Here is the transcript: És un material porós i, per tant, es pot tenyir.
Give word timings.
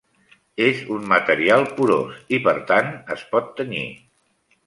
És 0.67 0.79
un 0.95 1.03
material 1.11 1.65
porós 1.75 2.17
i, 2.37 2.41
per 2.49 2.55
tant, 2.71 2.91
es 3.17 3.27
pot 3.35 3.55
tenyir. 3.63 3.87